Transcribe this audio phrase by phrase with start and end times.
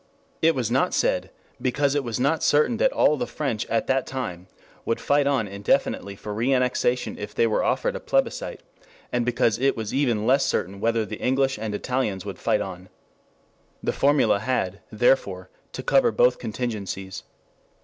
[0.41, 1.29] It was not said,
[1.61, 4.47] because it was not certain that all of the French at that time
[4.83, 8.61] would fight on indefinitely for reannexation if they were offered a plebiscite;
[9.11, 12.89] and because it was even less certain whether the English and Italians would fight on.
[13.83, 17.21] The formula had, therefore, to cover both contingencies.